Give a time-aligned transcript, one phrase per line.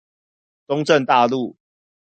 [0.65, 1.55] 中正大路